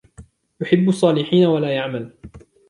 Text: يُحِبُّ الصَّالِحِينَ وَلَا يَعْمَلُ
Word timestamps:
يُحِبُّ 0.61 0.89
الصَّالِحِينَ 0.89 1.45
وَلَا 1.45 1.75
يَعْمَلُ 1.75 2.13